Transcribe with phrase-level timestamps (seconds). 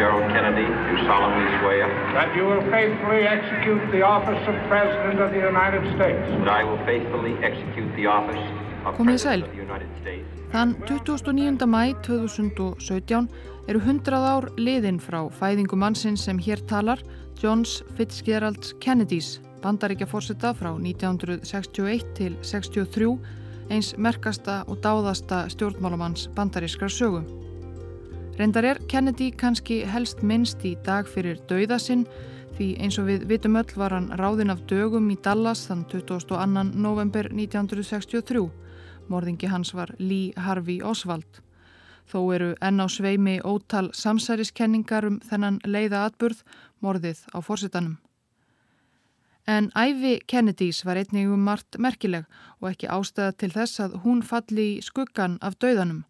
[0.00, 1.86] Fitzgerald Kennedy, do solemnly swear
[2.16, 6.24] that you will faithfully execute the office of President of the United States.
[6.40, 8.44] that I will faithfully execute the office
[8.86, 10.24] of President of the United States.
[10.54, 11.66] Þann 29.
[11.68, 13.28] mæ 2017
[13.68, 17.04] eru 100 ár liðin frá fæðingu mannsins sem hér talar,
[17.42, 23.18] Johns Fitzgerald Kennedys, bandaríkja fórseta frá 1961 til 63,
[23.68, 27.39] eins merkasta og dáðasta stjórnmálamanns bandarískra sögu.
[28.40, 32.06] Reyndar er Kennedy kannski helst minnst í dag fyrir dauðasinn
[32.56, 36.38] því eins og við vitum öll var hann ráðinn af dögum í Dallas þann 22.
[36.72, 38.40] november 1963.
[39.12, 41.42] Morðingi hans var Lee Harvey Oswald.
[42.08, 46.40] Þó eru enn á sveimi ótal samsæriskenningar um þennan leiða atburð
[46.80, 47.98] morðið á fórsetanum.
[49.44, 52.24] En æfi Kennedys var einnig um margt merkileg
[52.62, 56.06] og ekki ástæða til þess að hún falli í skuggan af dauðanum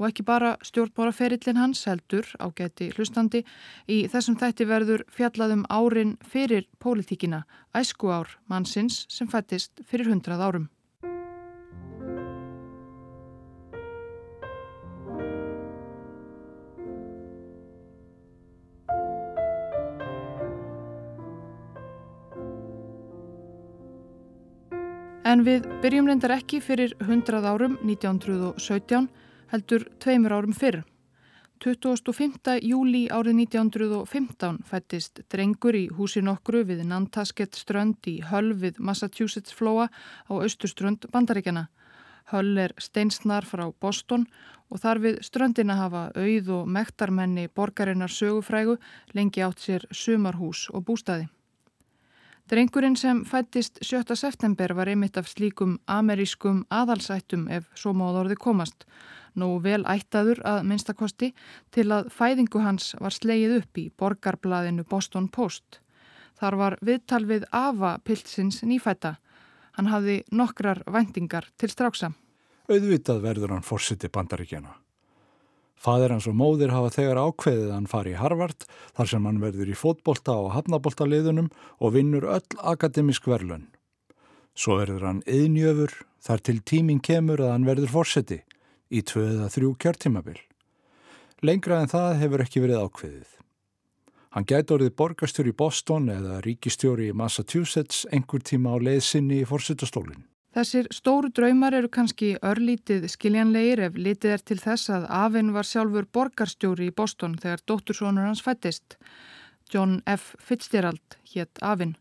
[0.00, 3.44] og ekki bara stjórnbóraferillin hans heldur á geti hlustandi
[3.84, 7.44] í þessum þætti verður fjallaðum árin fyrir pólitíkina,
[7.76, 10.68] æsku ár mannsins sem fættist fyrir hundrað árum.
[25.30, 29.04] En við byrjum reyndar ekki fyrir 100 árum 1917
[29.50, 30.84] heldur tveimur árum fyrr.
[31.60, 32.54] 25.
[32.64, 39.52] júli árið 1915 fættist drengur í húsi nokkru við Nantasket strönd í Hull við Massachusetts
[39.52, 41.66] flóa á austurströnd bandaríkjana.
[42.32, 44.24] Hull er steinsnar frá Boston
[44.70, 48.78] og þar við ströndina hafa auð og mektarmenni borgarinnar sögufrægu
[49.12, 51.28] lengi átt sér sumarhús og bústaði.
[52.50, 54.16] Drengurinn sem fættist 7.
[54.16, 58.88] september var einmitt af slíkum amerískum aðalsættum ef svo máð orði komast.
[59.38, 61.30] Nú vel ættaður að minnstakosti
[61.74, 65.80] til að fæðingu hans var slegið upp í borgarblaðinu Boston Post.
[66.40, 69.18] Þar var viðtal við Ava Pilsins nýfætta.
[69.76, 72.14] Hann hafði nokkrar vendingar til stráksa.
[72.70, 74.72] Auðvitað verður hann fórsiti bandaríkjana.
[75.80, 78.66] Fadir hans og móðir hafa þegar ákveðið að hann fari í Harvard
[78.96, 81.48] þar sem hann verður í fótbolta og hafnaboltaliðunum
[81.80, 83.70] og vinnur öll akademisk verlun.
[84.52, 88.42] Svo verður hann yðnjöfur þar til tíminn kemur að hann verður fórseti
[88.90, 90.38] í tvö eða þrjú kjörtímabil.
[91.46, 93.36] Lengra en það hefur ekki verið ákveðið.
[94.30, 99.40] Hann gæti orðið borgastur í Boston eða ríkistjóri í Massachusetts einhver tíma á leið sinni
[99.42, 100.26] í fórsetastólinn.
[100.54, 105.66] Þessir stóru draumar eru kannski örlítið skiljanlegir ef litið er til þess að Afinn var
[105.66, 108.96] sjálfur borgarstjóri í Boston þegar dóttursónur hans fættist.
[109.70, 110.34] John F.
[110.42, 111.94] Fitzgerald hétt Afinn,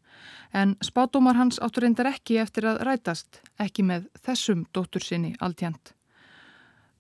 [0.53, 5.94] en spátumar hans áttur reyndar ekki eftir að rætast, ekki með þessum dóttur sinni alltjent.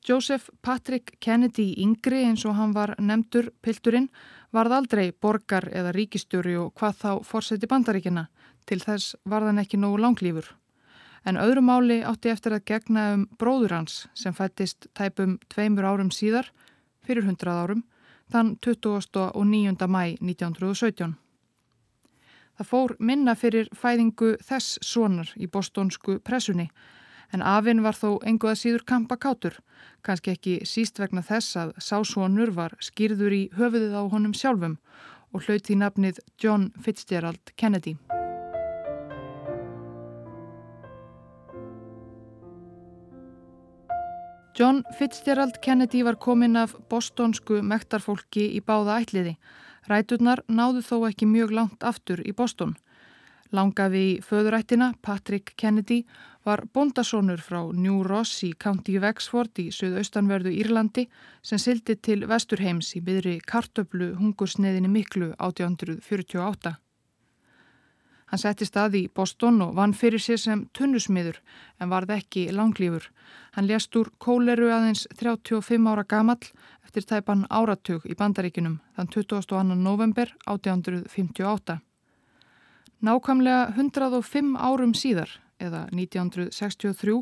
[0.07, 4.07] Joseph Patrick Kennedy yngri eins og hann var nefndur pilturinn
[4.55, 8.27] varð aldrei borgar eða ríkistjóri og hvað þá fórseti bandaríkina,
[8.65, 10.47] til þess var hann ekki nógu langlýfur.
[11.27, 16.11] En öðru máli átti eftir að gegna um bróður hans sem fættist tæpum tveimur árum
[16.15, 16.47] síðar,
[17.03, 17.83] fyrir hundrað árum,
[18.31, 19.87] þann 29.
[19.89, 21.17] mæ 1917.
[22.59, 26.69] Það fór minna fyrir fæðingu þess sonar í bostonsku pressunni,
[27.33, 29.59] en afinn var þó enguða síður kampakátur,
[30.01, 34.77] kannski ekki síst vegna þess að sásonur var skýrður í höfuðið á honum sjálfum
[35.33, 37.97] og hlaut því nafnið John Fitzgerald Kennedy.
[44.59, 49.37] John Fitzgerald Kennedy var kominn af bostonsku mektarfólki í báða ætliði.
[49.87, 52.73] Ræturnar náðu þó ekki mjög langt aftur í Boston.
[53.49, 56.03] Langafi í föðurættina, Patrick Kennedy,
[56.45, 61.07] var bondasónur frá New Ross í County Wexford í söðaustanverðu Írlandi
[61.41, 66.75] sem sildi til Vesturheims í byðri kartöflu hungursneðinni miklu 1848.
[68.29, 71.41] Hann setti stað í Boston og vann fyrir sér sem tunnusmiður
[71.81, 73.09] en varð ekki langlífur.
[73.57, 76.51] Hann lést úr kóleru aðeins 35 ára gamall
[76.85, 79.65] eftir tæpan áratug í bandaríkinum þann 22.
[79.81, 81.81] november 1858.
[82.99, 87.21] Nákvæmlega 105 árum síðar, eða 1963,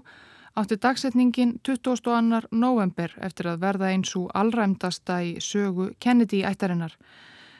[0.57, 2.47] átti dagsetningin 22.
[2.51, 6.97] november eftir að verða eins og allræmdasta í sögu Kennedy ættarinnar.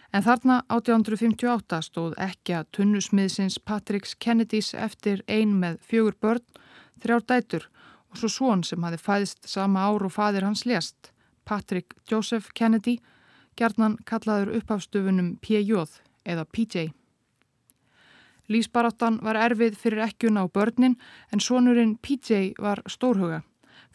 [0.09, 6.45] En þarna 1858 stóð ekki að tunnusmiðsins Patricks Kennedys eftir ein með fjögur börn,
[7.03, 7.69] þrjár dætur
[8.09, 11.11] og svo svon sem hafi fæðist sama ár og fadir hans lést,
[11.45, 12.97] Patrick Joseph Kennedy,
[13.53, 15.85] gjarnan kallaður uppafstöfunum PJ
[16.25, 16.89] eða PJ.
[18.47, 20.95] Lísbaráttan var erfið fyrir ekkjuna á börnin
[21.35, 23.41] en sonurinn PJ var stórhuga.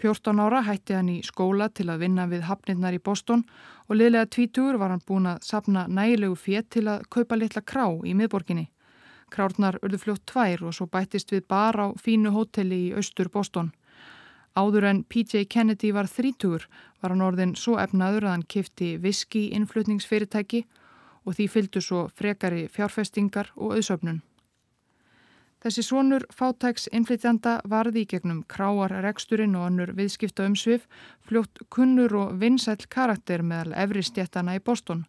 [0.03, 3.45] 14 ára hætti hann í skóla til að vinna við hafnirnar í Boston
[3.89, 7.87] og liðlega tvítugur var hann búin að sapna nægilegu fétt til að kaupa litla krá
[8.05, 8.67] í miðborginni.
[9.33, 13.71] Krárnar urðu fljótt tvær og svo bættist við bar á fínu hóteli í austur Boston.
[14.53, 16.67] Áður en PJ Kennedy var þrítugur
[17.01, 20.67] var hann orðin svo efnaður að hann kifti viski innflutningsfyrirtæki
[21.25, 24.21] og því fylgdu svo frekari fjárfestingar og auðsöfnun.
[25.63, 30.89] Þessi svonur fátæks innflytjanda varði í gegnum kráar reksturinn og annur viðskipta umsvið
[31.29, 35.05] fljótt kunnur og vinsæl karakter meðal efri stjættana í Boston.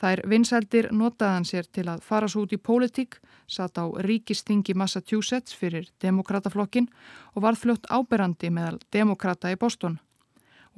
[0.00, 3.16] Þær vinsældir notaðan sér til að fara svo út í pólitík,
[3.48, 6.88] satt á ríkistingi Massachusetts fyrir demokrataflokkin
[7.34, 9.96] og varð fljótt áberandi meðal demokrata í Boston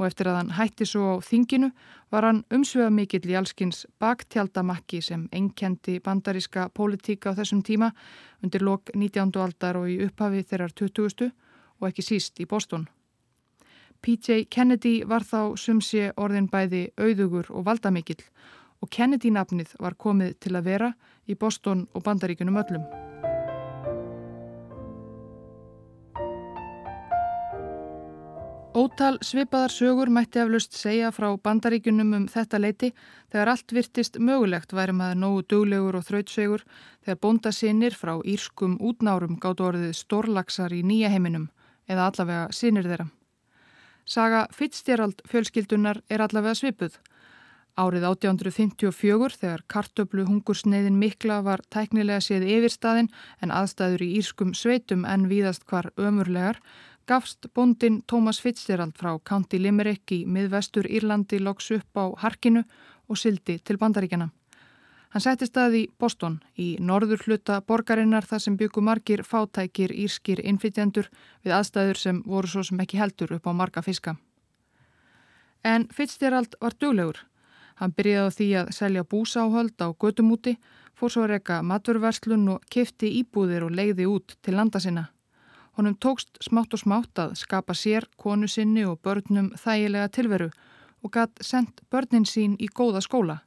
[0.03, 1.71] og eftir að hann hætti svo á þinginu
[2.11, 7.93] var hann umsveða mikill í allskins baktjaldamakki sem enkendi bandaríska pólitíka á þessum tíma
[8.43, 9.31] undir lok 19.
[9.39, 11.31] aldar og í upphafi þeirrar 20.
[11.81, 12.89] og ekki síst í Boston.
[14.03, 14.49] P.J.
[14.51, 18.25] Kennedy var þá sumsi orðin bæði auðugur og valdamikill
[18.83, 20.93] og Kennedy nafnið var komið til að vera
[21.31, 23.12] í Boston og bandaríkunum öllum.
[28.83, 32.89] Ótal svipaðar sögur mætti aflust segja frá bandaríkunum um þetta leiti
[33.31, 36.65] þegar allt virtist mögulegt væri maður nógu duglegur og þrautsegur
[37.05, 41.47] þegar bóndasinnir frá írskum útnárum gáttu orðið stórlagsar í nýja heiminum
[41.87, 43.07] eða allavega sinnir þeirra.
[44.03, 46.99] Saga Fitzgerald fjölskyldunar er allavega svipuð.
[47.79, 53.09] Árið 1854 þegar kartöflu hungursneiðin mikla var tæknilega séð yfir staðin
[53.41, 56.59] en aðstæður í írskum sveitum en víðast hvar ömurlegar
[57.07, 62.65] gafst bondin Thomas Fitzgerald frá County Limerick í miðvestur Írlandi loks upp á Harkinu
[63.09, 64.31] og sildi til bandaríkjana.
[65.13, 70.41] Hann setti stað í Boston í norður hluta borgarinnar þar sem byggu margir fátækir írskir
[70.41, 71.11] innflytjendur
[71.45, 74.17] við aðstæður sem voru svo sem ekki heldur upp á marga fiska.
[75.65, 77.21] En Fitzgerald var duglegur.
[77.77, 80.57] Hann byrjaði á því að selja búsáhöld á gödumúti,
[80.97, 85.11] fór svo að reyka maturverslun og kifti íbúðir og leiði út til landa sinna.
[85.77, 90.51] Honum tókst smátt og smátt að skapa sér, konu sinni og börnum þægilega tilveru
[91.03, 93.39] og gatt sendt börnin sín í góða skóla.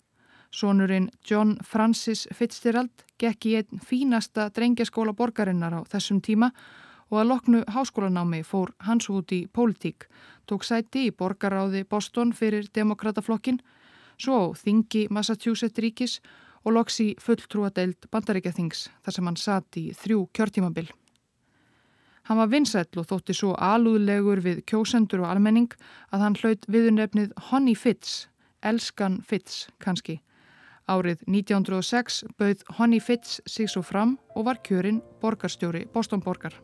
[0.51, 6.51] Sónurinn John Francis Fitzgerald gekk í einn fínasta drengjaskóla borgarinnar á þessum tíma
[7.11, 10.07] og að loknu háskólanámi fór hans út í pólitík,
[10.49, 13.61] tók sæti í borgaráði Boston fyrir demokrataflokkin,
[14.17, 16.19] svo þingi Massachusetts ríkis
[16.65, 20.89] og loks í fulltrúadeild bandaríkjathings þar sem hann satt í þrjú kjörtímabil.
[22.25, 25.73] Hann var vinsætl og þótti svo alúðlegur við kjósendur og almenning
[26.09, 28.25] að hann hlaut viðunefnið Honey Fitz,
[28.65, 30.17] Elskan Fitz kannski.
[30.89, 36.57] Árið 1906 bauð Honey Fitz sig svo fram og var kjörinn borgarstjóri Bostonborgar.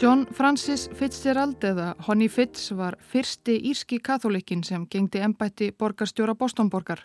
[0.00, 7.04] John Francis Fitzgerald eða Honey Fitz var fyrsti írski katholikinn sem gengdi ennbætti borgarstjóra Bostonborgar.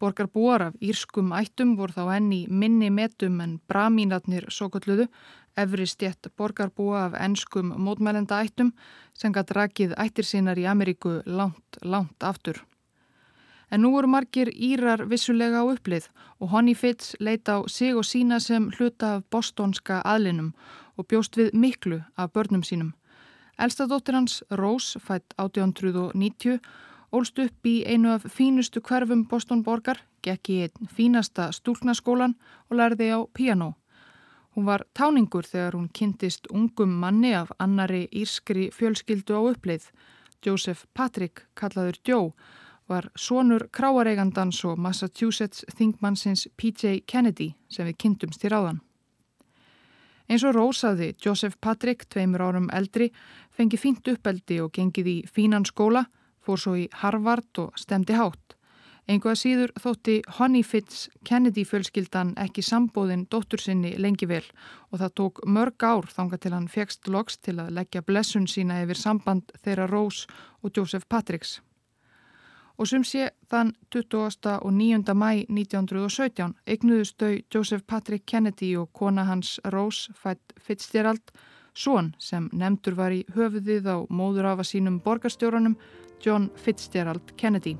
[0.00, 5.06] Borgarbúar af írskum ættum voru þá enni minni metum en bramínatnir svo kalluðu,
[5.56, 8.72] efri stjett borgarbúa af ennskum mótmælenda ættum
[9.16, 12.60] sem gætt rakið ættir sínar í Ameríku langt, langt aftur.
[13.70, 18.04] En nú voru margir írar vissulega á upplið og Honey Fitz leita á sig og
[18.04, 20.52] sína sem hluta af bostonska aðlinum
[20.96, 22.92] og bjóst við miklu af börnum sínum.
[23.58, 26.60] Elstadóttir hans, Rose, fætt 1890
[27.16, 32.34] Ólst upp í einu af fínustu hverfum Boston borgar, gekk í einn fínasta stúlnaskólan
[32.68, 33.68] og lærði á piano.
[34.52, 39.86] Hún var táningur þegar hún kynntist ungum manni af annari írskri fjölskyldu á uppleið.
[40.44, 42.34] Joseph Patrick, kallaður Joe,
[42.86, 47.00] var sonur kráareigandans og Massachusetts þingmannsins P.J.
[47.06, 48.82] Kennedy sem við kynntumst í ráðan.
[50.28, 53.08] Eins og rósaði Joseph Patrick, tveimur árum eldri,
[53.56, 56.04] fengi fínt uppeldi og gengið í fínan skóla
[56.46, 58.56] fór svo í Harvard og stemdi hátt.
[59.06, 64.42] Engu að síður þótti Honey Fitz Kennedy fjölskyldan ekki sambóðin dóttur sinni lengi vel
[64.90, 68.80] og það tók mörg ár þanga til hann fegst loks til að leggja blessun sína
[68.82, 70.26] yfir samband þeirra Rose
[70.62, 71.60] og Joseph Patricks.
[72.76, 74.58] Og sem sé þann 20.
[74.58, 75.14] og 9.
[75.14, 81.30] mæ 1917 eignuðustau Joseph Patrick Kennedy og kona hans Rose fætt Fitzgerald,
[81.76, 85.76] són sem nefndur var í höfuðið á móður afa sínum borgarstjóranum
[86.24, 87.76] John Fitzgerald Kennedy.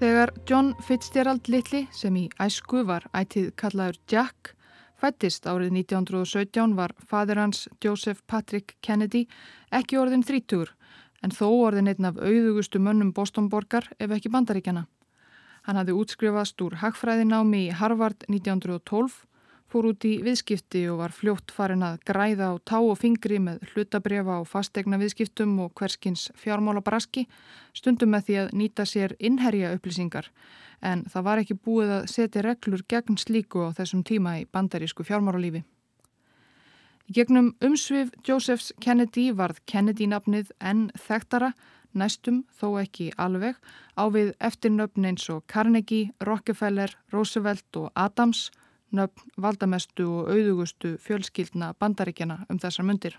[0.00, 4.54] Þegar John Fitzgerald Little sem í æsku var ætið kallaður Jack
[5.00, 9.26] fættist árið 1917 var fadir hans Joseph Patrick Kennedy
[9.72, 10.72] ekki orðin þrítur
[11.24, 14.86] en þó orðin einn af auðugustu mönnum Bostonborgar ef ekki bandaríkjana.
[15.68, 19.12] Hann hafði útskrifast úr hagfræðinámi í Harvard 1912,
[19.70, 23.62] fór út í viðskipti og var fljótt farin að græða á tá og fingri með
[23.70, 27.26] hlutabrefa og fastegna viðskiptum og hverskins fjármála braski,
[27.72, 30.30] stundum með því að nýta sér innherja upplýsingar,
[30.82, 35.06] en það var ekki búið að setja reglur gegn slíku á þessum tíma í bandarísku
[35.06, 35.62] fjármáralífi.
[37.10, 41.52] Í gegnum umsvið Josephs Kennedy varð Kennedy-nafnið enn þekktara,
[41.90, 43.56] næstum þó ekki alveg,
[43.98, 48.48] á við eftirnöfn eins og Carnegie, Rockefeller, Roosevelt og Adams,
[48.92, 53.18] nöfn valdamestu og auðugustu fjölskyldna bandaríkjana um þessar myndir.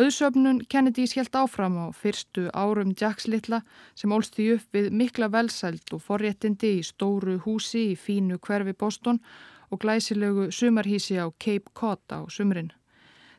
[0.00, 3.58] Auðsöfnun Kennedys helt áfram á fyrstu árum Jacks litla
[3.94, 8.72] sem ólst því upp við mikla velsælt og forréttindi í stóru húsi í fínu hverfi
[8.72, 9.20] Boston
[9.68, 12.72] og glæsilegu sumarhísi á Cape Cod á sumrin.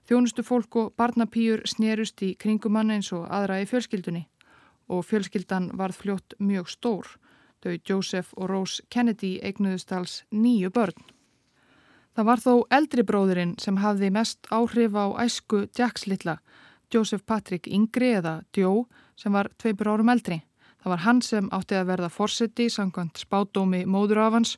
[0.06, 4.28] Þjónustu fólk og barnapýjur snerust í kringumann eins og aðra í fjölskyldunni
[4.94, 7.08] og fjölskyldan varð fljótt mjög stór.
[7.64, 10.98] Þau Joseph og Rose Kennedy eignuðust alls nýju börn.
[12.14, 16.38] Það var þó eldri bróðurinn sem hafði mest áhrif á æsku Jacks litla,
[16.94, 18.84] Joseph Patrick Yngri eða Joe
[19.18, 20.44] sem var tveipur árum eldri.
[20.84, 24.50] Það var hann sem átti að verða fórseti sangkvæmt spátdómi móður af hans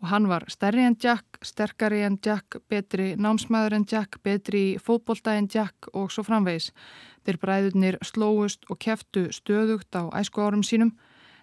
[0.00, 5.36] og hann var stærri en Jack, sterkari en Jack, betri námsmaður en Jack, betri fótbolta
[5.36, 6.70] en Jack og svo framvegis.
[7.28, 10.96] Þeir bræðurnir slóust og keftu stöðugt á æsku árum sínum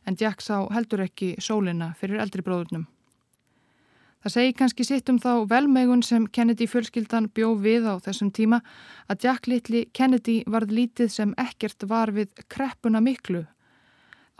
[0.08, 2.88] en Jack sá heldur ekki sólina fyrir eldri bróðurnum.
[4.22, 8.62] Það segi kannski sitt um þá velmegun sem Kennedy fjölskyldan bjó við á þessum tíma
[9.10, 13.48] að Jack litli Kennedy varð lítið sem ekkert var við kreppuna miklu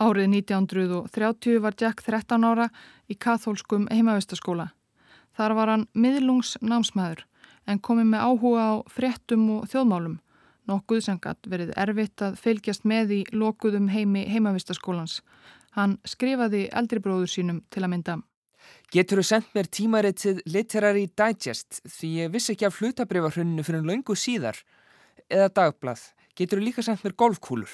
[0.02, 2.68] Árið 1930 var Jack 13 ára
[3.06, 4.72] í kathólskum heimavistaskóla.
[5.36, 7.22] Þar var hann miðlungsnámsmaður
[7.70, 10.16] en komið með áhuga á fréttum og þjóðmálum,
[10.70, 15.20] nokkuð sem gætt verið erfitt að fylgjast með í lokuðum heimi heimavistaskólans.
[15.76, 18.18] Hann skrifaði eldribróður sínum til að mynda.
[18.92, 24.16] Getur þú sendt mér tímaritið Literary Digest því ég vissi ekki af hlutabrifarhunnu fyrir löngu
[24.18, 24.58] síðar?
[25.32, 26.04] Eða dagblað.
[26.36, 27.72] Getur þú líka sendt mér golfkúlur?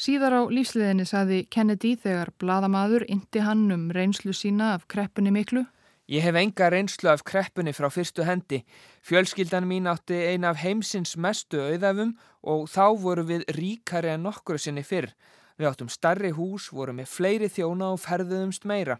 [0.00, 5.66] Síðar á lífsliðinni saði Kennedy þegar bladamadur indi hann um reynslu sína af kreppunni miklu.
[6.10, 8.64] Ég hef enga reynslu af kreppunni frá fyrstu hendi.
[9.06, 14.58] Fjölskyldan mín átti eina af heimsins mestu auðafum og þá voru við ríkari en nokkru
[14.58, 15.12] sinni fyrr.
[15.54, 18.98] Við áttum starri hús, voru með fleiri þjóna og ferðuðumst meira.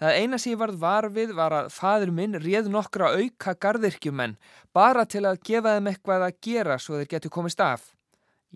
[0.00, 4.38] Það eina sem ég varð varfið var að fadur minn réð nokkra auka gardirkjumenn
[4.72, 7.90] bara til að gefa þeim eitthvað að gera svo þeir getur komist af.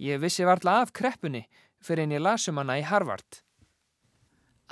[0.00, 1.44] Ég vissi varla af kreppunni
[1.84, 3.42] fyrir en ég lasum hana í Harvard.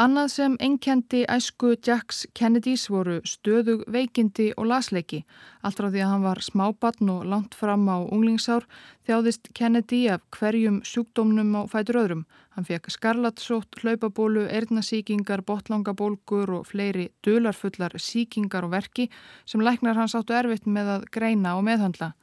[0.01, 5.19] Annað sem enkendi æsku Jacks Kennedys voru stöðug veikindi og lasleiki.
[5.61, 8.65] Allt frá því að hann var smábatn og langt fram á unglingsár
[9.05, 12.25] þjáðist Kennedy af hverjum sjúkdómnum á fætur öðrum.
[12.57, 19.11] Hann fekk skarlatsótt, hlaupabólu, erðnasíkingar, botlangabólgur og fleiri dularfullar síkingar og verki
[19.45, 22.15] sem læknar hans áttu erfitt með að greina og meðhandla.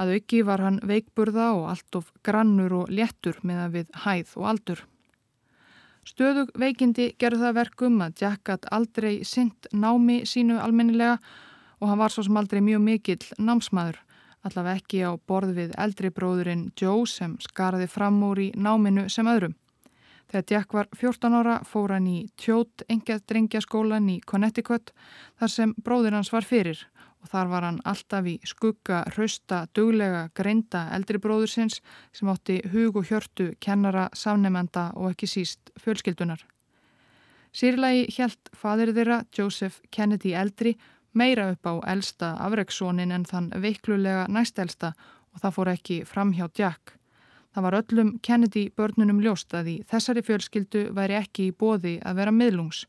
[0.00, 4.38] Að auki var hann veikburða og allt of grannur og léttur með að við hæð
[4.40, 4.88] og aldur.
[6.08, 11.18] Stöðug veikindi gerði það verkum að Jack hatt aldrei synd námi sínu almennilega
[11.82, 13.98] og hann var svo sem aldrei mjög mikill námsmaður,
[14.46, 19.28] allaveg ekki á borð við eldri bróðurinn Joe sem skaraði fram úr í náminu sem
[19.28, 19.58] öðrum.
[20.32, 24.94] Þegar Jack var 14 ára fór hann í tjót engjað drengjaskólan í Connecticut
[25.40, 26.86] þar sem bróður hans var fyrir
[27.22, 31.80] og þar var hann alltaf í skugga, hrausta, duglega, greinda eldri bróðursins
[32.12, 36.44] sem átti hug og hjörtu, kennara, samnemenda og ekki síst fjölskyldunar.
[37.52, 40.76] Sýrlagi hjælt fadir þeirra, Joseph Kennedy eldri,
[41.12, 44.92] meira upp á elsta afreiksónin en þann veiklulega næstelsta
[45.32, 46.94] og það fór ekki fram hjá Jack.
[47.54, 52.20] Það var öllum Kennedy börnunum ljóst að í þessari fjölskyldu væri ekki í bóði að
[52.20, 52.84] vera miðlungs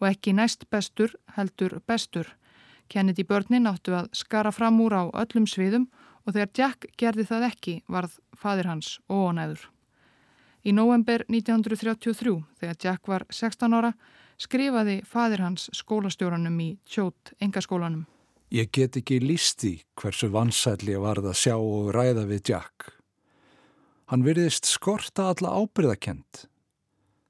[0.00, 2.32] og ekki næst bestur heldur bestur
[2.88, 5.88] Kennedy börnin áttu að skara fram úr á öllum sviðum
[6.24, 9.68] og þegar Jack gerði það ekki varð fadir hans óonæður.
[10.66, 13.92] Í november 1933, þegar Jack var 16 ára,
[14.38, 18.06] skrifaði fadir hans skólastjóranum í tjót engaskólanum.
[18.52, 22.92] Ég get ekki lísti hversu vansætli ég varð að sjá og ræða við Jack.
[24.08, 26.46] Hann virðist skorta alla ábyrðakent.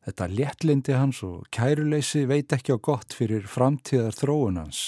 [0.07, 4.83] Þetta léttlindi hans og kæruleysi veit ekki á gott fyrir framtíðar þróun hans.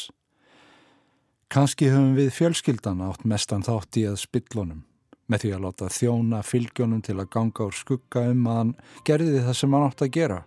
[1.50, 4.84] Kanski höfum við fjölskyldan átt mestan þátt í að spillunum
[5.26, 8.70] með því að láta þjóna fylgjónum til að ganga úr skugga um að hann
[9.08, 10.38] gerði það sem hann átt að gera.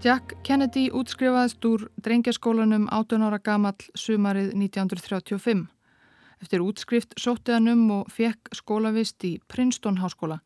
[0.00, 5.66] Jack Kennedy útskrifaðist úr drengjaskólanum 18 ára gamall sumarið 1935.
[6.40, 10.40] Eftir útskrift sótti hann um og fekk skólavist í Princeton háskóla.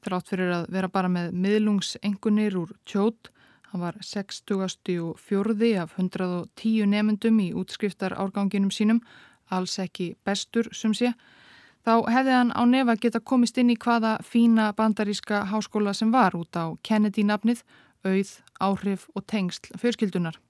[0.00, 3.28] Þrátt fyrir að vera bara með miðlungsengunir úr tjót,
[3.70, 4.96] hann var 60.
[5.04, 9.02] og fjörði af 110 nefendum í útskriftar árganginum sínum,
[9.52, 11.12] alls ekki bestur sem sé,
[11.84, 16.36] þá hefði hann á nefa geta komist inn í hvaða fína bandaríska háskóla sem var
[16.38, 17.62] út á Kennedy-nafnið,
[18.04, 20.40] auð, áhrif og tengsl fjölskyldunar.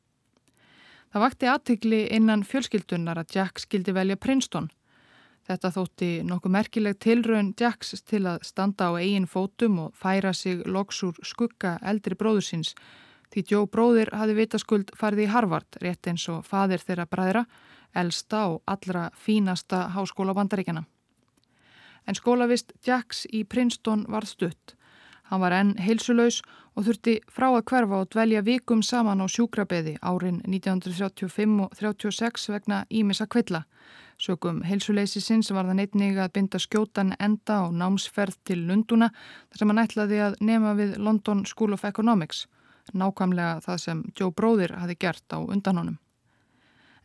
[1.11, 4.71] Það vakti aðtikli innan fjölskyldunar að Jack skildi velja Princeton.
[5.49, 10.61] Þetta þótti nokkuð merkileg tilraun Jacks til að standa á eigin fótum og færa sig
[10.67, 12.75] loks úr skugga eldri bróðursins
[13.31, 17.45] því Joe bróðir hafi vitaskuld farið í Harvard rétt eins og fadir þeirra bræðra,
[17.95, 20.85] elsta og allra fínasta háskóla bandaríkjana.
[22.07, 24.75] En skólavist Jacks í Princeton var stutt.
[25.31, 26.41] Hann var enn heilsuleus
[26.75, 32.49] og þurfti frá að hverfa og dvelja vikum saman á sjúkrabeði árin 1935 og 36
[32.51, 33.63] vegna Ímissa kvilla.
[34.21, 39.71] Sökum heilsuleysisins var það neitnig að binda skjótan enda á námsferð til Lunduna þar sem
[39.73, 42.43] hann ætlaði að nema við London School of Economics,
[42.93, 45.97] nákvæmlega það sem Joe Bróðir hafi gert á undan honum.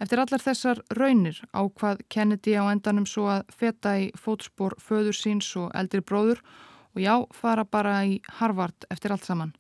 [0.03, 5.53] Eftir allar þessar raunir ákvað Kennedy á endanum svo að feta í fótspór föður síns
[5.55, 6.43] og eldri bróður
[6.95, 9.55] og já, fara bara í Harvard eftir allt saman.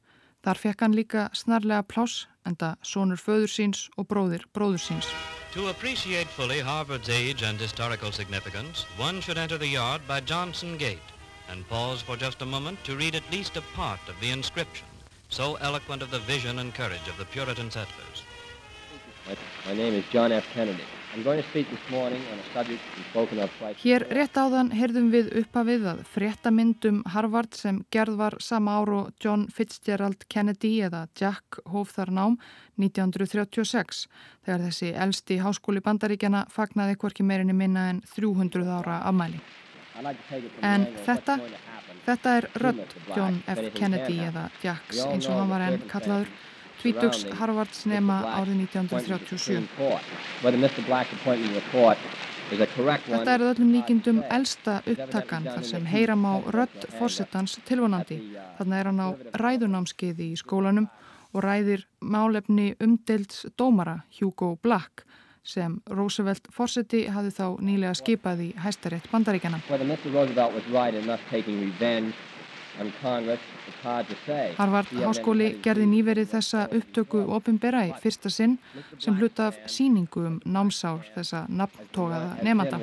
[0.45, 5.07] Þar fekk hann líka snarlega pláss enda sonur föður síns og bróðir bróður síns.
[5.55, 10.77] To appreciate fully Harvard's age and historical significance, one should enter the yard by Johnson
[10.77, 11.09] Gate
[11.49, 14.85] and pause for just a moment to read at least a part of the inscription,
[15.29, 18.21] so eloquent of the vision and courage of the Puritan settlers.
[19.27, 19.35] My,
[19.65, 20.45] my name is John F.
[20.53, 20.85] Kennedy.
[23.79, 29.11] Hér rétt áðan heyrðum við uppafið að fréttamyndum Harvard sem gerð var sama ár og
[29.23, 32.35] John Fitzgerald Kennedy eða Jack hóf þar nám
[32.81, 34.01] 1936
[34.43, 39.39] þegar þessi elsti háskóli bandaríkjana fagnaði hvorki meirinni minna en 300 ára afmæli.
[40.67, 41.37] En þetta,
[42.09, 43.63] þetta er rödd John F.
[43.77, 46.35] Kennedy eða Jacks eins og hann var enn kallaður
[46.85, 49.65] tvítugs Harvardsnema árið 1937.
[52.45, 58.19] Þetta er öllum líkindum elsta upptakan þar sem heyram á rödd fórsettans tilvonandi.
[58.59, 59.09] Þannig er hann á
[59.41, 60.85] ræðunámskeiði í skólanum
[61.33, 65.07] og ræðir málefni umdelds dómara Hugo Black
[65.45, 69.59] sem Roosevelt fórseti hafði þá nýlega skipað í hæstarétt bandaríkjana.
[74.57, 78.57] Harvard Háskóli gerði nýverið þessa upptöku ofinbera í fyrsta sinn
[78.99, 82.79] sem hluta af síningu um námsár þessa nafntógaða nefnda.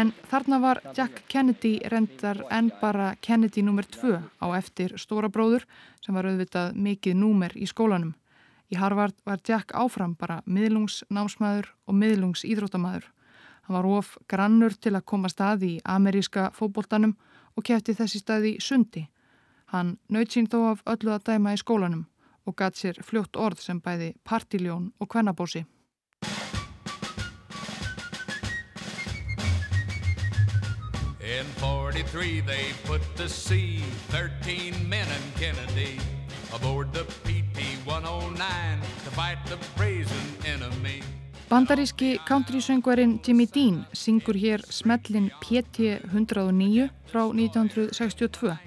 [0.00, 3.86] En þarna var Jack Kennedy rendar en bara Kennedy nr.
[3.86, 5.68] 2 á eftir stóra bróður
[6.02, 8.16] sem var auðvitað mikið númer í skólanum.
[8.68, 13.06] Í Harvard var Jack áfram bara miðlungsnámsmaður og miðlungsýþróttamæður.
[13.68, 17.10] Hann var of grannur til að koma stað í ameríska fóboltanum
[17.52, 19.02] og kæfti þessi stað í sundi.
[19.68, 22.06] Hann naut sín þó af öllu að dæma í skólanum
[22.48, 25.66] og gatt sér fljótt orð sem bæði partiljón og kvennabósi.
[31.20, 36.00] In 43 they put to sea 13 men and Kennedy
[36.54, 40.97] aboard the PT-109 to fight the brazen enemy
[41.48, 45.78] Bandaríski country-söngvarinn Jimmy Dean syngur hér smellin PT
[46.12, 48.58] 109 frá 1962.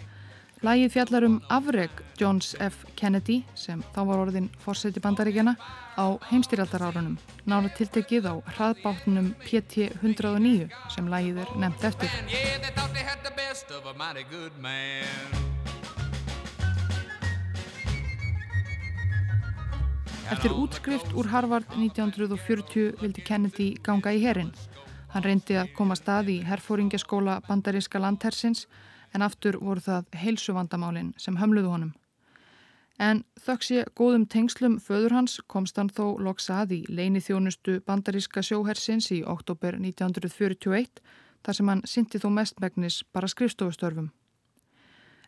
[0.65, 2.85] Lægið fjallar um afreg Johns F.
[2.95, 5.53] Kennedy sem þá var orðin fórseti bandaríkjana
[5.93, 7.19] á heimstýraldarárunum.
[7.45, 12.09] Nána tiltekið á hraðbáttunum PT 109 sem lægið er nefnt eftir.
[20.31, 24.53] Eftir útskrift úr Harvard 1940 vildi Kennedy ganga í herin.
[25.11, 28.61] Hann reyndi að koma stað í herfóringaskóla bandaríska landhersins
[29.11, 31.91] en aftur voru það heilsuvandamálinn sem hömluðu honum.
[32.95, 38.39] En þöggs ég góðum tengslum föður hans komst hann þó loksað í leini þjónustu bandaríska
[38.39, 41.03] sjóhersins í oktober 1941
[41.43, 44.13] þar sem hann syndi þó mestmægnis bara skrifstofustörfum.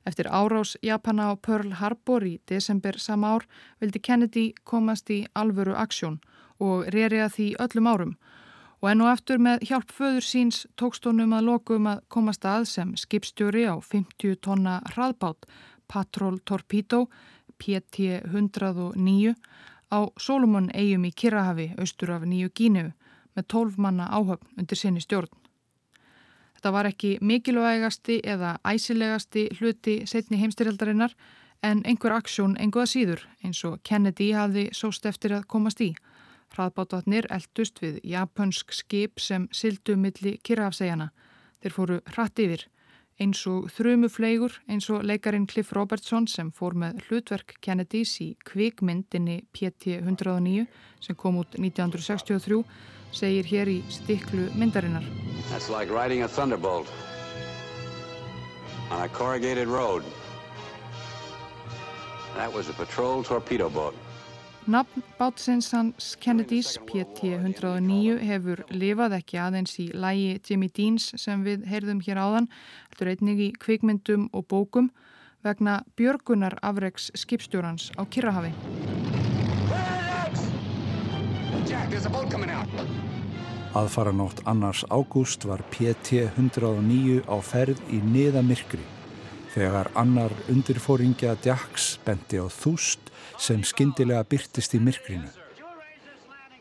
[0.06, 3.48] Eftir árás Japana á Pearl Harbor í desember sama ár
[3.80, 6.20] vildi Kennedy komast í alvöru aksjón
[6.60, 8.16] og reyriða því öllum árum
[8.84, 12.90] og enn og eftir með hjálp föður síns tókstónum að lokum að komast að sem
[13.00, 15.48] skipstjóri á 50 tonna hraðbát
[15.88, 17.06] Patrol Torpedo
[17.64, 19.36] PT-109
[19.88, 22.90] á Solomon eigum í Kirrahafi austur af Nýju Gínu
[23.38, 25.32] með 12 manna áhöfn undir sinni stjórn.
[26.64, 31.12] Þetta var ekki mikilvægasti eða æsilegasti hluti setni heimstyrjaldarinnar
[31.60, 35.90] en einhver aksjón enguða síður eins og Kennedy hafði sóst eftir að komast í.
[36.56, 41.10] Hraðbátatnir eldust við japansk skip sem sildu milli Kirrafsegjana.
[41.60, 42.64] Þeir fóru hratt yfir
[43.22, 49.44] eins og þrumufleigur eins og leikarin Cliff Robertson sem fór með hlutverk Kennedys í kvikmyndinni
[49.54, 50.66] PT 109
[51.04, 52.64] sem kom út 1963
[53.14, 55.06] segir hér í stiklu myndarinnar.
[55.52, 56.90] That's like riding a thunderbolt
[58.92, 60.04] on a corrugated road.
[62.36, 63.96] That was a patrol torpedo boat.
[64.66, 71.66] Nafn bátsins hans Kennedys PT-109 hefur lifað ekki aðeins í lægi Jimmy Deans sem við
[71.68, 72.48] heyrðum hér áðan,
[72.94, 74.88] heldur einnig í kvikmyndum og bókum
[75.44, 78.54] vegna björgunar afreiks skipstjórans á Kirrahafi.
[83.76, 88.86] Aðfara nótt annars ágúst var PT-109 á ferð í niðamirkri
[89.54, 95.30] þegar annar undirfóringja Djaks bendi á þúst sem skindilega byrtist í myrkrinu.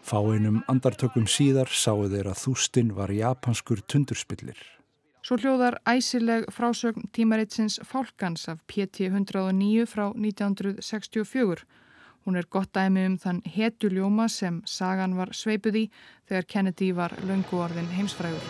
[0.03, 4.59] Fáinum andartökum síðar sáu þeir að þústinn var japanskur tundurspillir.
[5.23, 11.63] Svo hljóðar æsileg frásögn tímaritsins Fálkans af PT 109 frá 1964.
[12.27, 15.85] Hún er gott dæmi um þann hetuljóma sem sagan var sveipuð í
[16.27, 18.43] þegar Kennedy var lönguorðin heimsfrægur.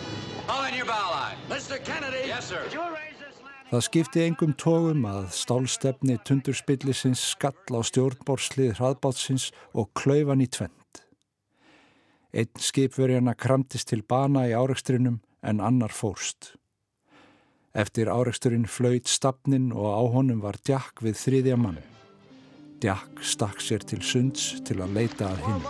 [3.73, 10.99] Það skipti engum tógum að stálstefni tundurspillisins skall á stjórnborslið hraðbátsins og klauvan í tvend.
[12.37, 16.53] Einn skipverjana kramtist til bana í áreikstrinum en annar fórst.
[17.73, 21.81] Eftir áreiksturinn flöyt stafnin og á honum var Djakk við þriðja mann.
[22.77, 25.65] Djakk stakk sér til sunds til að leita að hinn.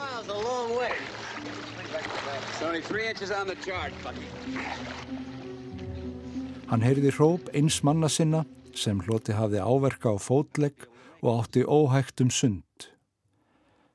[6.73, 8.39] Hann heyrði hróp eins manna sinna
[8.73, 10.87] sem hloti hafði áverka á fótlegg
[11.21, 12.87] og átti óhægt um sund.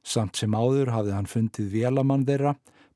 [0.06, 2.52] Samt sem áður hafði hann fundið vélamann þeirra,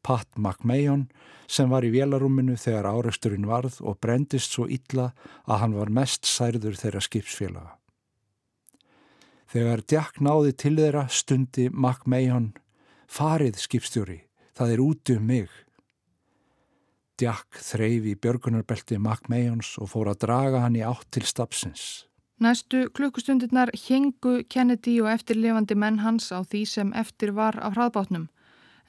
[0.06, 1.08] Pat McMahon,
[1.50, 5.08] sem var í vélarúminu þegar áreksturinn varð og brendist svo illa
[5.50, 7.74] að hann var mest særður þeirra skipsfélaga.
[9.50, 12.52] Þegar Jack náði til þeirra stundi McMahon,
[13.10, 14.20] farið skipstjóri,
[14.54, 15.50] það er úti um mig.
[17.20, 22.06] Jack þreyf í björgunarbelti McMahons og fór að draga hann í átt til stapsins.
[22.42, 28.26] Næstu klukkustundirnar hengu Kennedy og eftirlefandi menn hans á því sem eftir var af hraðbátnum.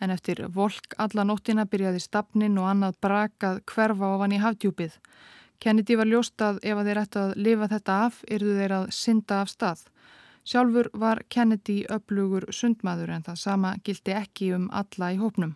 [0.01, 4.97] En eftir volk alla nóttina byrjaði stapnin og annað brakað hverfa ofan í hafdjúpið.
[5.59, 8.89] Kennedy var ljóst að ef að þeir ættu að lifa þetta af, yrðu þeir að
[8.97, 9.83] synda af stað.
[10.43, 15.53] Sjálfur var Kennedy upplugur sundmaður en það sama gildi ekki um alla í hópnum.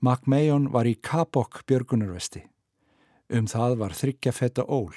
[0.00, 2.42] McMahon var í Kabok björgunarvesti.
[3.32, 4.92] Um það var þryggja feta ól.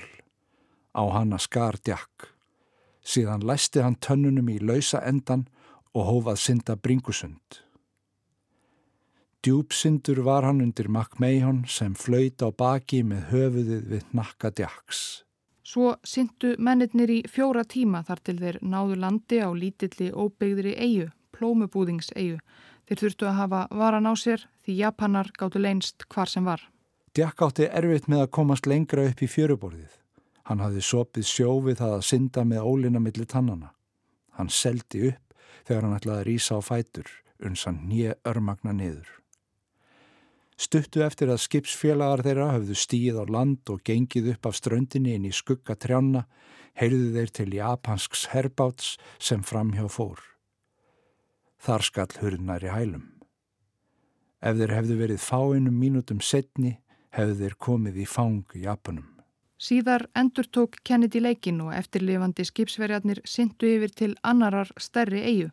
[0.93, 2.27] Á hanna skar djakk.
[2.99, 5.47] Síðan læsti hann tönnunum í lausa endan
[5.95, 7.63] og hófað synda bringusund.
[9.39, 15.23] Djúpsyndur var hann undir McMahon sem flöyt á baki með höfuðið við nakka djakks.
[15.63, 21.07] Svo syndu mennirnir í fjóra tíma þar til þeir náðu landi á lítilli óbyggðri eigu,
[21.37, 22.39] plómubúðingseigu.
[22.89, 26.61] Þeir þurftu að hafa varan á sér því Japanar gáttu leinst hvar sem var.
[27.17, 29.95] Djakk átti erfitt með að komast lengra upp í fjöruborðið.
[30.45, 33.71] Hann hafði sopið sjófið það að synda með ólina millir tannana.
[34.37, 35.33] Hann seldi upp
[35.65, 37.09] þegar hann ætlaði að rýsa á fætur,
[37.41, 39.09] uns hann nýja örmagna niður.
[40.59, 45.29] Stuttu eftir að skipsfélagar þeirra höfðu stíð á land og gengið upp af ströndinni inn
[45.29, 46.27] í skugga trjána,
[46.77, 50.19] heyrðu þeir til japansks herbáts sem framhjá fór.
[51.63, 53.07] Þar skall hurðnar í hælum.
[54.39, 56.77] Ef þeir hefðu verið fáinum mínútum setni,
[57.15, 59.07] hefðu þeir komið í fang Japanum.
[59.59, 65.49] Síðar endur tók Kennedy leikin og eftirlifandi skipsverjarnir syndu yfir til annarar stærri eigu.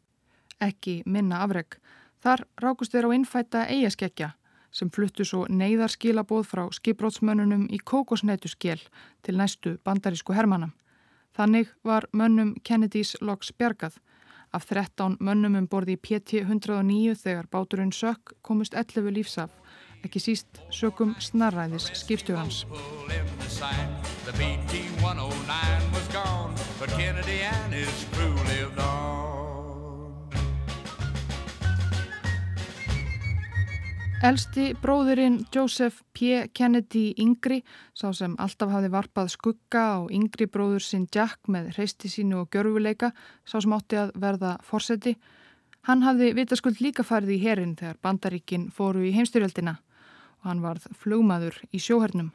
[0.62, 1.80] Ekki minna afreg.
[2.22, 4.32] Þar rákust þeir á innfætta eigaskeggja
[4.76, 8.82] sem fluttu svo neyðarskilabóð frá skipbrótsmönnunum í kókosnætuskél
[9.24, 10.70] til næstu bandarísku hermana.
[11.36, 13.96] Þannig var mönnum Kennedys loks bjargað.
[14.56, 19.50] Af 13 mönnum um borði í PT 109 þegar báturinn sökk komust 11 lífsaf,
[20.06, 22.64] ekki síst sökum snarræðis skipstjórans.
[34.24, 36.46] Elsti bróðurinn Joseph P.
[36.56, 37.58] Kennedy yngri,
[37.92, 42.48] sá sem alltaf hafði varpað skugga á yngri bróður sinn Jack með hreisti sínu og
[42.48, 43.10] gjörfuleika,
[43.44, 45.18] sá sem átti að verða forseti,
[45.84, 49.76] hann hafði vitaskuld líka farið í herin þegar bandaríkin fóru í heimstyrjöldina
[50.40, 52.32] og hann varð flugmaður í sjóhernum.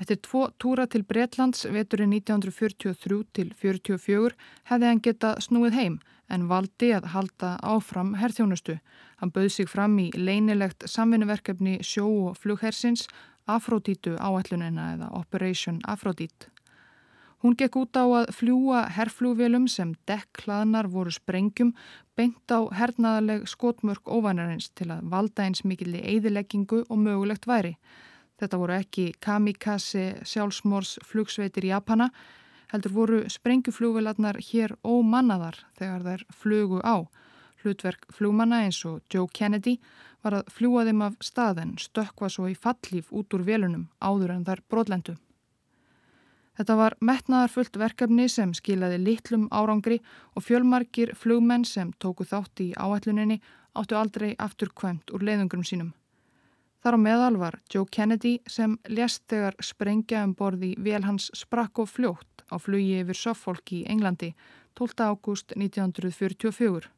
[0.00, 4.32] Eftir tvo túra til Breitlands veturinn 1943 til 44
[4.72, 8.78] hefði hann getað snúið heim en valdi að halda áfram herþjónustu.
[9.20, 13.06] Hann bauð sig fram í leinilegt samvinnuverkefni sjó og flughersins
[13.46, 16.48] Afrodítu áætlunina eða Operation Afrodít.
[17.44, 21.74] Hún gekk út á að fljúa herflúvélum sem dekklaðnar voru sprengjum
[22.16, 27.76] beint á hernaðaleg skotmörk óvanarins til að valda eins mikilli eðileggingu og mögulegt væri.
[28.40, 32.10] Þetta voru ekki kamikaze sjálfsmórs flugsveitir Japana,
[32.72, 37.06] heldur voru sprengjuflúvélarnar hér ómannaðar þegar þær flugu á.
[37.62, 39.76] Hlutverk flúmanna eins og Joe Kennedy
[40.22, 44.44] var að fljúa þeim af staðin stökka svo í fallíf út úr vélunum áður en
[44.46, 45.16] þær brotlendu.
[46.56, 49.98] Þetta var metnaðarfullt verkefni sem skilaði litlum árangri
[50.34, 53.42] og fjölmarkir flugmenn sem tóku þátt í áætluninni
[53.76, 55.92] áttu aldrei afturkvæmt úr leiðungurum sínum.
[56.80, 61.82] Þar á meðal var Joe Kennedy sem lést þegar sprengja um borði vel hans sprakk
[61.82, 64.34] og fljótt á flugi yfir Suffolk í Englandi
[64.76, 65.00] 12.
[65.04, 66.90] ágúst 1944.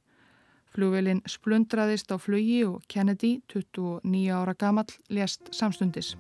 [0.75, 6.17] Flugvelin splundraðist á flugi og Kennedy, 29 ára gamall, lést samstundis.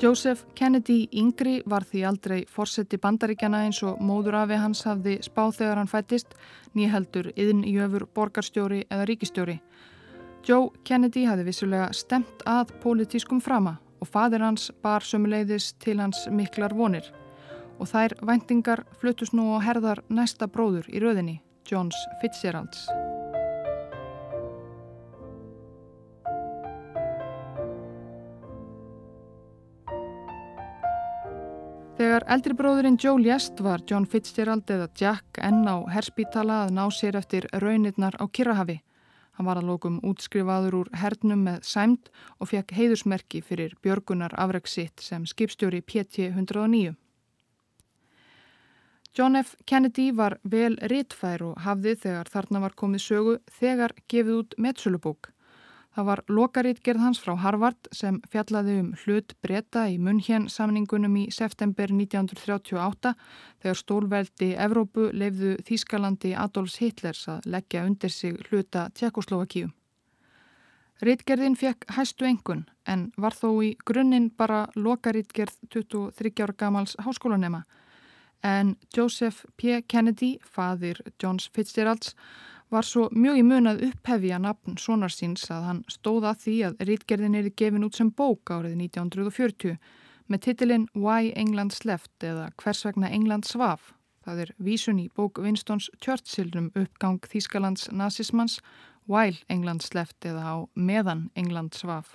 [0.00, 5.58] Joseph Kennedy yngri var því aldrei fórseti bandaríkjana eins og móður afi hans hafði spáð
[5.58, 6.32] þegar hann fættist,
[6.72, 9.58] nýheldur yðin í öfur borgarstjóri eða ríkistjóri.
[10.46, 16.26] Joe Kennedy hafði vissulega stemt að pólitískum frama og fadir hans bar sömuleiðis til hans
[16.32, 17.12] miklar vonir
[17.80, 22.88] og þær væntingar flutust nú á herðar næsta bróður í röðinni, Johns Fitzgeralds.
[32.00, 36.86] Þegar eldri bróðurinn Joe lést var John Fitzgerald eða Jack enn á herspítala að ná
[36.96, 38.78] sér eftir raunirnar á Kirrahafi.
[39.38, 45.00] Hann var að lókum útskrifaður úr hernum með sæmt og fekk heiðusmerki fyrir Björgunar afreksitt
[45.04, 46.96] sem skipstjóri PT 109.
[49.16, 49.56] John F.
[49.66, 55.32] Kennedy var vel rittfær og hafði þegar þarna var komið sögu þegar gefið út meðsölubók.
[56.00, 61.24] Það var lokarítgerð hans frá Harvard sem fjallaði um hlut breyta í munhjén samningunum í
[61.28, 63.10] september 1938
[63.60, 69.68] þegar stólveldi Evrópu leifðu Þískalandi Adolfs Hitlers að leggja undir sig hluta Tjekkoslovakíu.
[71.04, 77.66] Rítgerðin fekk hæstu engun en var þó í grunninn bara lokarítgerð 23 ára gamals háskólanema
[78.40, 79.82] en Joseph P.
[79.84, 82.14] Kennedy, fadir Johns Fitzgeralds,
[82.70, 87.38] var svo mjög í mun að upphefja nafn sonarsins að hann stóða því að rítgerðin
[87.38, 89.78] er gefin út sem bók árið 1940
[90.30, 93.92] með titilinn Why England Slept eða Hvers vegna England svaf.
[94.24, 98.60] Það er vísun í bók Winstons Churchill um uppgang Þýskalands nazismans
[99.10, 102.14] While England Slept eða á Meðan England svaf.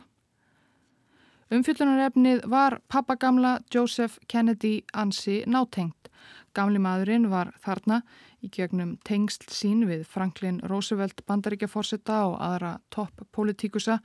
[1.53, 6.09] Umfyllunarefnið var pappagamla Joseph Kennedy ansi nátengt.
[6.55, 7.99] Gamli maðurinn var þarna
[8.39, 13.97] í gegnum tengsl sín við Franklin Roosevelt bandaríkjaforsetta og aðra topp-politíkusa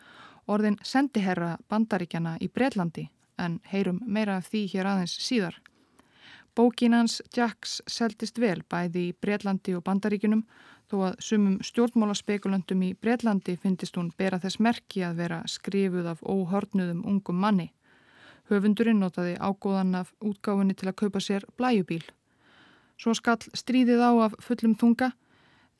[0.50, 3.06] orðin sendiherra bandaríkjana í Breitlandi
[3.38, 5.60] en heyrum meira af því hér aðeins síðar.
[6.58, 10.42] Bókinans Jacks seldist vel bæði í Breitlandi og bandaríkunum
[10.90, 16.24] þó að sumum stjórnmálaspekulandum í Breitlandi finnist hún bera þess merki að vera skrifuð af
[16.26, 17.70] óhörnuðum ungum manni.
[18.50, 22.02] Höfundurinn notaði ágóðan af útgáfinni til að kaupa sér blæjubíl
[23.00, 25.14] Svo skall stríðið á af fullum þunga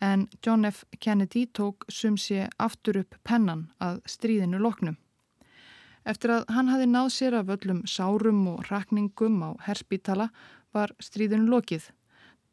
[0.00, 0.85] en John F.
[1.04, 4.96] Kennedy tók sum sé aftur upp pennan að stríðinu loknum.
[6.09, 10.30] Eftir að hann hafi náð sér af öllum sárum og rakningum á herspítala
[10.72, 11.90] var stríðinu lokið.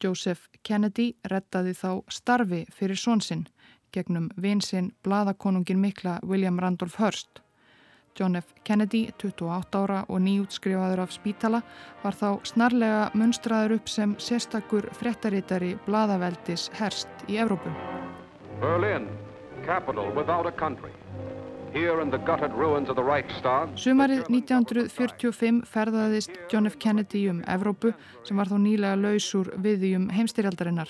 [0.03, 3.47] Joseph Kennedy rettaði þá starfi fyrir svonsinn
[3.95, 7.39] gegnum vinsinn bladakonungin mikla William Randolph Hearst.
[8.19, 8.53] John F.
[8.63, 11.62] Kennedy, 28 ára og nýjútskrifaður af spítala,
[12.03, 17.73] var þá snarlega munstraður upp sem sérstakur frettaritari bladaveldis herst í Evrópu.
[18.62, 19.08] Berlin,
[19.65, 20.91] capital without a country.
[23.77, 26.77] Sumarið 1945 ferðaðist John F.
[26.80, 27.91] Kennedy um Evrópu
[28.25, 30.89] sem var þá nýlega laus úr viðjum heimstyrjaldarinnar.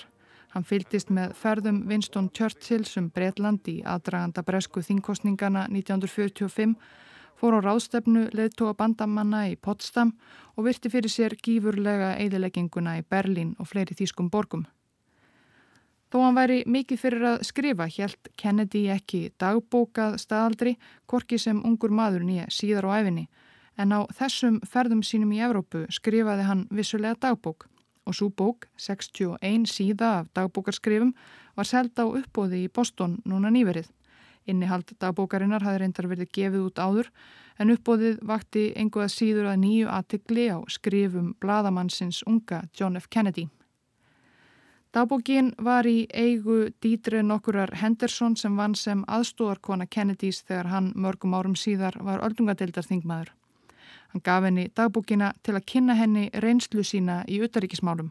[0.54, 6.78] Hann fylgdist með ferðum Winston Churchill sem Breitland í aðdraganda bresku þingkostningana 1945
[7.38, 10.16] fór á ráðstefnu leðtóa bandamanna í Potsdam
[10.56, 14.66] og virti fyrir sér gífurlega eðilegginguna í Berlín og fleiri þýskum borgum.
[16.08, 21.92] Þó hann væri mikið fyrir að skrifa helt Kennedy ekki dagbókað staðaldri, korki sem ungur
[21.92, 23.26] maður nýja síðar á æfinni,
[23.76, 27.68] en á þessum ferðum sínum í Evrópu skrifaði hann vissulega dagbók
[28.08, 31.12] og svo bók, 61 síða af dagbókarskrifum,
[31.54, 33.90] var seld á uppbóði í Boston núna nýverið.
[34.48, 37.10] Innihald dagbókarinnar hafði reyndar verið gefið út áður
[37.58, 43.08] en uppbóðið vakti enguða síður að nýju aðtikli á skrifum bladamannsins unga John F.
[43.10, 43.48] Kennedy.
[44.94, 51.34] Dagbókin var í eigu Dítre nokkurar Henderson sem vann sem aðstóðarkona Kennedys þegar hann mörgum
[51.36, 53.34] árum síðar var öldungadeildarþingmaður.
[54.14, 58.08] Hann gaf henni dagbókina til að kynna henni reynslu sína í utaríkismálum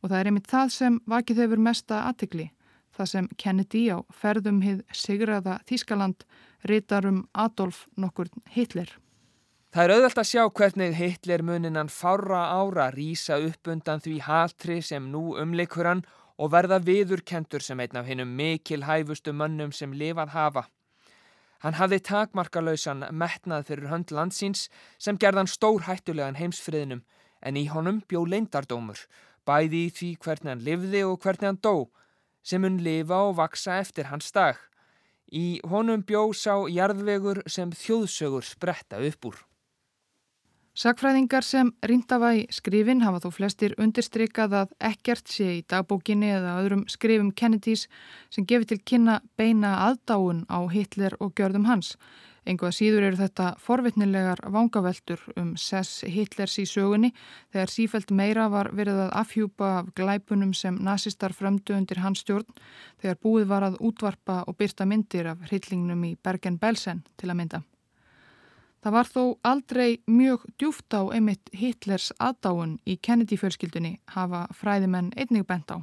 [0.00, 2.48] og það er einmitt það sem vakið hefur mesta aðtikli
[2.96, 6.26] það sem Kennedy á ferðum hið sigraða Þískaland
[6.68, 8.90] ritarum Adolf nokkur Hitler.
[9.70, 14.80] Það er auðvelt að sjá hvernig Hitler muninnan fára ára rýsa upp undan því hatri
[14.82, 16.02] sem nú umleikur hann
[16.40, 20.64] og verða viðurkendur sem einn af hinnum mikil hæfustu mönnum sem lifað hafa.
[21.60, 24.66] Hann hafði takmarkalausan metnað fyrir hönd landsins
[24.98, 27.04] sem gerðan stór hættulegan heimsfriðnum
[27.44, 28.98] en í honum bjó leindardómur,
[29.46, 31.74] bæði í því hvernig hann livði og hvernig hann dó
[32.42, 34.56] sem mun lifa og vaksa eftir hans dag.
[35.30, 39.38] Í honum bjó sá jarðvegur sem þjóðsögur spretta upp úr.
[40.80, 46.54] Sakfræðingar sem rindafa í skrifin hafa þó flestir undirstrykað að ekkert sé í dagbókinni eða
[46.62, 47.88] öðrum skrifum Kennedys
[48.30, 51.96] sem gefur til kynna beina aðdáun á Hitler og gjörðum hans
[52.50, 57.12] Engu að síður eru þetta forvitnilegar vangaveltur um sess Hitlers í sögunni
[57.52, 62.48] þegar sífælt meira var verið að afhjúpa af glæpunum sem nazistar frömdu undir hans stjórn
[63.02, 67.62] þegar búið var að útvarpa og byrta myndir af hryllingnum í Bergen-Belsen til að mynda.
[68.80, 75.46] Það var þó aldrei mjög djúft á einmitt Hitlers aðdáun í Kennedy-fjölskyldunni hafa fræðimenn einnig
[75.46, 75.78] bent á.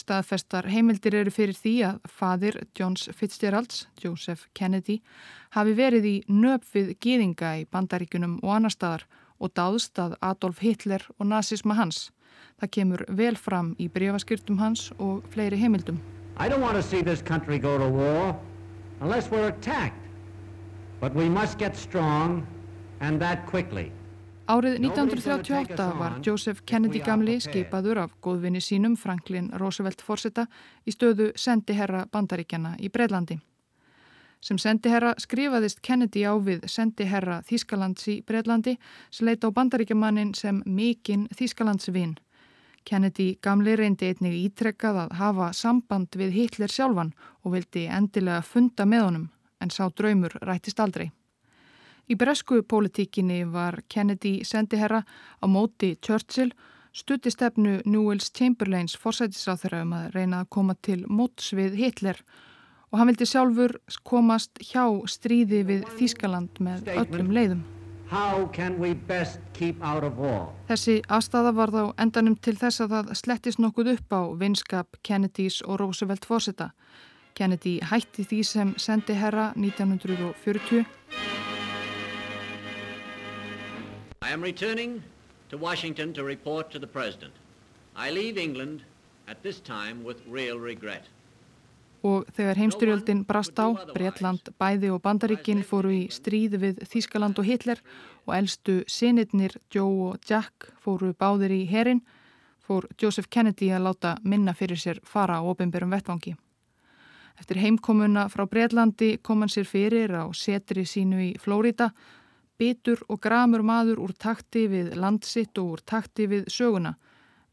[0.00, 5.00] Staðfestar heimildir eru fyrir því að fadir Johns Fitzgeralds, Joseph Kennedy,
[5.52, 9.04] hafi verið í nöp við gýðinga í bandaríkunum og annar staðar
[9.40, 12.08] og dáðst að Adolf Hitler og nazisma hans.
[12.60, 16.00] Það kemur vel fram í brefaskyrtum hans og fleiri heimildum.
[16.38, 18.36] I don't want to see this country go to war
[19.00, 20.00] unless we're attacked.
[21.00, 22.46] But we must get strong
[23.00, 23.92] and that quickly.
[24.50, 30.48] Árið 1938 var Joseph Kennedy gamli skipaður af góðvinni sínum Franklin Roosevelt Forsetta
[30.82, 33.36] í stöðu sendiherra bandaríkjana í Breitlandi.
[34.42, 38.74] Sem sendiherra skrifaðist Kennedy á við sendiherra Þískalands í Breitlandi
[39.14, 42.16] sleit á bandaríkjamannin sem mikinn Þískalandsvinn.
[42.82, 48.88] Kennedy gamli reyndi einnig ítrekkað að hafa samband við Hitler sjálfan og vildi endilega funda
[48.88, 49.30] með honum
[49.62, 51.12] en sá draumur rættist aldrei.
[52.10, 55.04] Í bresku pólitíkinni var Kennedy sendiherra
[55.38, 56.50] á móti Churchill
[56.92, 62.18] stutti stefnu Newells Chamberlains forsætisáþurra um að reyna að koma til móts við Hitler
[62.90, 67.62] og hann vildi sjálfur komast hjá stríði við Þískaland með öllum leiðum.
[70.66, 75.62] Þessi aðstafa var þá endanum til þess að það slettist nokkuð upp á vinskap Kennedys
[75.62, 76.72] og Roosevelt fórseta.
[77.38, 81.29] Kennedy hætti því sem sendi herra 1940
[84.22, 85.02] I am returning
[85.48, 87.32] to Washington to report to the President.
[87.96, 88.80] I leave England
[89.26, 91.08] at this time with real regret.
[92.04, 97.48] Og þegar heimstyrjöldin brast á, Breitland, Bæði og Bandaríkin fóru í stríð við Þískaland og
[97.48, 97.80] Hitler
[98.26, 102.04] og eldstu sinitnir Joe og Jack fóru báðir í herin,
[102.60, 106.36] fór Joseph Kennedy að láta minna fyrir sér fara á ofinberum vettvangi.
[107.40, 111.94] Eftir heimkomuna frá Breitlandi kom hann sér fyrir á setri sínu í Flórida
[112.60, 116.96] bitur og gramur maður úr takti við landsitt og úr takti við söguna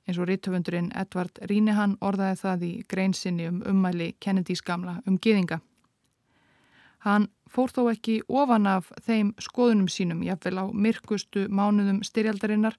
[0.07, 5.59] eins og rittöfundurinn Edvard Rínehann orðaði það í greinsinni um ummæli Kennedys gamla um giðinga.
[7.03, 12.77] Hann fór þó ekki ofan af þeim skoðunum sínum, jáfnvel á myrkustu mánuðum styrjaldarinnar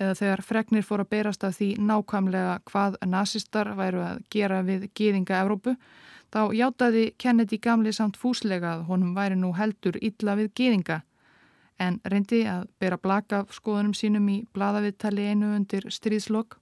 [0.00, 4.88] eða þegar fregnir fór að berast af því nákvæmlega hvað nazistar væru að gera við
[4.98, 5.76] giðinga Evrópu,
[6.32, 11.02] þá játaði Kennedy gamli samt fúslega að honum væri nú heldur illa við giðinga
[11.82, 16.58] en reyndi að bera blaka skoðunum sínum í bladaviðtali einu undir stríðslokk.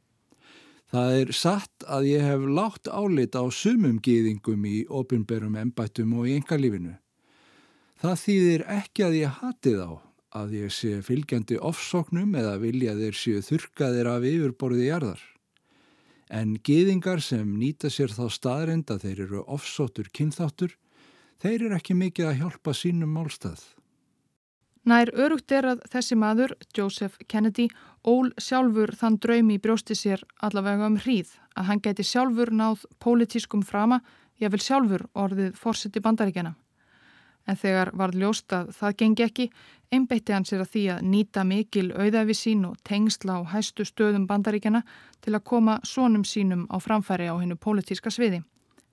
[0.91, 6.27] Það er satt að ég hef látt álit á sumum gýðingum í opinberum embættum og
[6.27, 6.97] í engalífinu.
[8.03, 9.91] Það þýðir ekki að ég hati þá,
[10.41, 15.23] að ég sé fylgjandi ofsóknum eða vilja þeir séu þurkaðir af yfirborðið jarðar.
[16.31, 20.75] En gýðingar sem nýta sér þá staðrind að þeir eru ofsóttur kynþáttur,
[21.43, 23.63] þeir eru ekki mikið að hjálpa sínum málstað.
[24.89, 27.69] Nær örugt er að þessi maður, Joseph Kennedy,
[28.09, 33.63] ól sjálfur þann draumi brjósti sér allavega um hríð að hann gæti sjálfur náð pólitískum
[33.67, 34.01] frama,
[34.41, 36.55] ég vil sjálfur orðið fórseti bandaríkjana.
[37.49, 39.47] En þegar varð ljóst að það gengi ekki,
[39.93, 44.29] einbeitti hann sér að því að nýta mikil auðafi sín og tengsla á hæstu stöðum
[44.31, 44.81] bandaríkjana
[45.21, 48.41] til að koma sónum sínum á framfæri á hennu pólitíska sviði.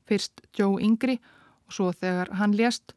[0.07, 1.19] Fyrst Joe Yngri
[1.67, 2.95] og svo þegar hann lést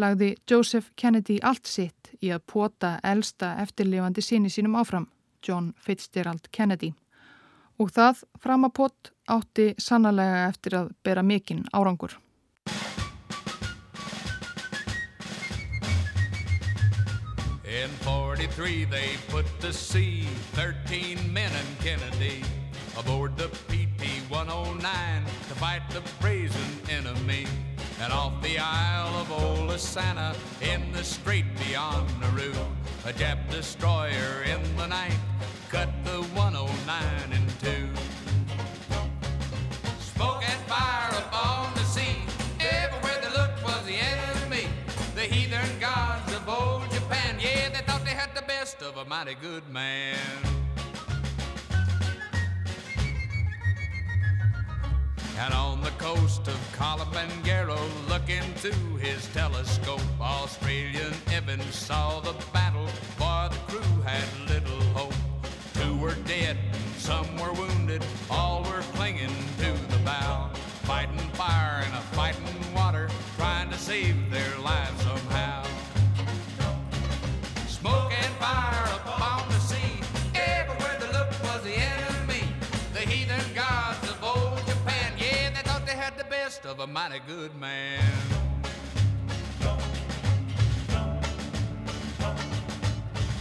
[0.00, 5.06] lagði Joseph Kennedy allt sitt í að pota elsta eftirlifandi síni sínum áfram,
[5.44, 6.92] John Fitzgerald Kennedy.
[7.80, 12.18] Og það framapott átti sannlega eftir að bera mikinn árangur.
[17.70, 22.42] In 43 they put to sea 13 men and Kennedy
[22.98, 27.46] aboard the PT-109 to fight the brazen enemy.
[28.00, 32.50] And off the Isle of Olasana in the strait beyond Nauru,
[33.04, 35.18] a Jap destroyer in the night
[35.68, 37.88] cut the 109 in two.
[40.00, 42.16] Smoke and fire upon the sea,
[42.58, 44.66] everywhere they looked was the enemy.
[45.14, 49.04] The heathen gods of old Japan, yeah, they thought they had the best of a
[49.04, 50.59] mighty good man.
[55.38, 57.78] And on the coast of Kalimanjaro,
[58.08, 62.34] looking through his telescope, Australian Evans saw the
[86.92, 88.02] mighty good man.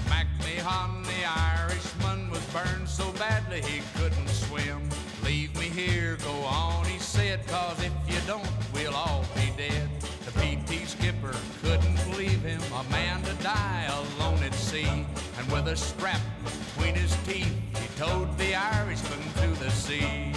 [0.06, 4.88] MacMahon, the Irishman, was burned so badly he couldn't swim.
[5.24, 9.90] Leave me here, go on, he said, cause if you don't, we'll all be dead.
[10.26, 15.06] The PT skipper couldn't leave him, a man to die alone at sea.
[15.40, 20.34] And with a strap between his teeth, he towed the Irishman to the sea.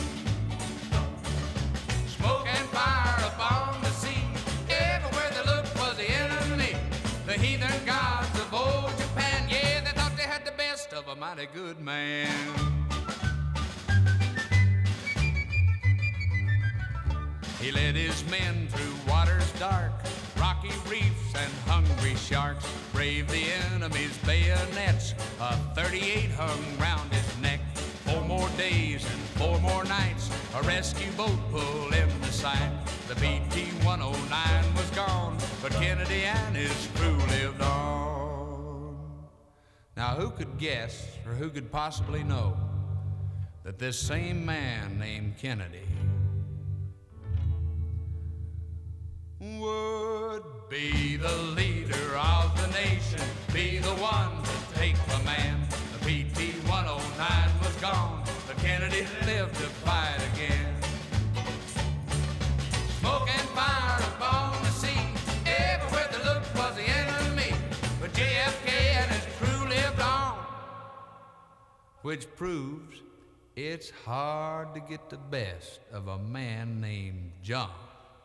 [2.72, 4.24] Fire upon the sea,
[4.70, 6.74] everywhere they looked was the enemy.
[7.26, 11.14] The heathen gods of old Japan, yeah, they thought they had the best of a
[11.14, 12.28] mighty good man.
[17.60, 19.92] He led his men through waters dark,
[20.36, 22.66] rocky reefs and hungry sharks.
[22.92, 27.60] Braved the enemy's bayonets, a 38 hung round his neck.
[28.04, 32.70] Four more days and four more nights, a rescue boat pulled into sight.
[33.09, 38.96] The BT-109 was gone, but Kennedy and his crew lived on.
[39.96, 42.57] Now who could guess, or who could possibly know,
[43.64, 45.86] that this same man named Kennedy
[49.40, 53.20] would be the leader of the nation,
[53.53, 55.70] be the one to take command.
[55.92, 58.24] The PT 109 was gone,
[58.62, 60.74] Kennedy lived to fight again.
[63.00, 65.02] Smoke and fire upon the sea,
[65.44, 67.52] everywhere they looked was the enemy,
[68.00, 68.68] but JFK
[69.00, 70.38] and his crew lived on,
[72.02, 73.02] which proves
[73.56, 77.68] it's hard to get the best of a man named John.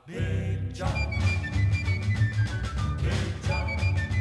[0.05, 1.19] Big John.
[3.01, 4.16] Big John.